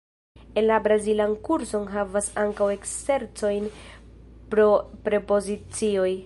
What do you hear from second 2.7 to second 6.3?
eksercojn pro prepozicioj.